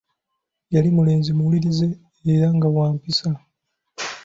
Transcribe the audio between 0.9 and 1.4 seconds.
mulenzi